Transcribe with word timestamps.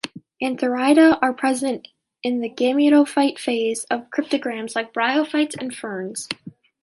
Antheridia 0.41 1.19
are 1.21 1.31
present 1.31 1.89
in 2.23 2.41
the 2.41 2.49
gametophyte 2.49 3.37
phase 3.37 3.83
of 3.83 4.09
cryptogams 4.09 4.75
like 4.75 4.95
bryophytes 4.95 5.55
and 5.61 5.75
ferns. 5.75 6.27